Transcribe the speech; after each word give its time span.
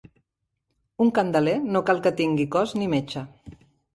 Un 1.05 1.11
candeler 1.19 1.53
no 1.75 1.83
cal 1.89 2.01
que 2.07 2.13
tingui 2.21 2.47
cos 2.57 2.75
ni 2.79 2.87
metxa. 2.97 3.25